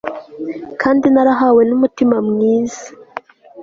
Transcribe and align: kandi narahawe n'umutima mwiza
kandi 0.81 1.05
narahawe 1.13 1.61
n'umutima 1.69 2.17
mwiza 2.27 2.85